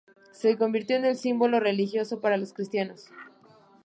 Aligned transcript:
Se 0.31 0.57
convirtió 0.57 0.95
en 0.95 1.05
un 1.05 1.15
símbolo 1.15 1.59
religioso 1.59 2.21
para 2.21 2.35
los 2.35 2.53
cristianos. 2.53 3.11